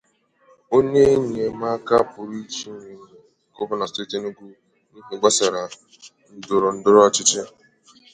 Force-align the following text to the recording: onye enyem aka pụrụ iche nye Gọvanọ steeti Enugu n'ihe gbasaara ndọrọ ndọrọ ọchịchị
onye 0.77 1.01
enyem 1.15 1.59
aka 1.73 1.97
pụrụ 2.11 2.33
iche 2.43 2.67
nye 2.79 2.91
Gọvanọ 3.55 3.85
steeti 3.89 4.15
Enugu 4.17 4.45
n'ihe 4.91 5.13
gbasaara 5.19 5.61
ndọrọ 6.39 6.69
ndọrọ 6.77 6.99
ọchịchị 7.07 7.41